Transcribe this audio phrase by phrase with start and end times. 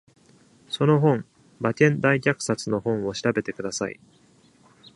[0.67, 1.25] その本、
[1.59, 3.99] バケン大虐殺の本を調べてください。